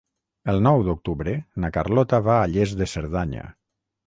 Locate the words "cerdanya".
2.97-3.47